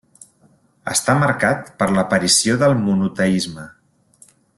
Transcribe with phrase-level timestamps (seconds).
[0.93, 3.67] Està marcat per l'aparició del monoteisme.